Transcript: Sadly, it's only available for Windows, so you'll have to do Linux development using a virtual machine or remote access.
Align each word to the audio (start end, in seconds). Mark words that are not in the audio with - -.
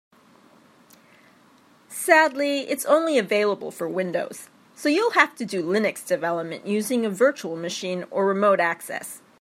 Sadly, 1.89 2.61
it's 2.61 2.85
only 2.85 3.19
available 3.19 3.69
for 3.69 3.87
Windows, 3.87 4.49
so 4.75 4.89
you'll 4.89 5.11
have 5.11 5.35
to 5.35 5.45
do 5.45 5.61
Linux 5.63 6.03
development 6.05 6.65
using 6.65 7.05
a 7.05 7.09
virtual 7.11 7.55
machine 7.55 8.05
or 8.09 8.25
remote 8.25 8.59
access. 8.59 9.21